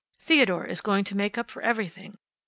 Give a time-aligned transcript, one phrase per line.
[0.17, 2.17] Theodore is going to make up for everything.